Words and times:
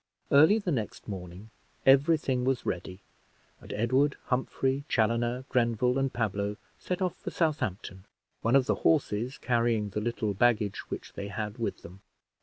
Early 0.31 0.57
the 0.57 0.71
next 0.71 1.07
morning 1.07 1.51
every 1.85 2.17
thing 2.17 2.43
was 2.43 2.65
ready, 2.65 3.01
and 3.59 3.71
Edward, 3.73 4.17
Humphrey, 4.29 4.83
Chaloner, 4.89 5.45
Grenville, 5.47 5.99
and 5.99 6.11
Pablo 6.11 6.57
set 6.79 7.03
off 7.03 7.15
for 7.17 7.29
Southampton, 7.29 8.05
one 8.41 8.55
of 8.55 8.65
the 8.65 8.81
horses 8.81 9.37
carrying 9.37 9.89
the 9.89 10.01
little 10.01 10.33
baggage 10.33 10.89
which 10.89 11.13
they 11.13 11.27
had 11.27 11.59
with 11.59 11.83
them. 11.83 12.01